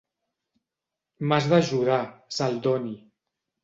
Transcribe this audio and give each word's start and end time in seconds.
M'has 1.33 1.51
d'ajudar, 1.53 2.01
Celdoni. 2.41 3.01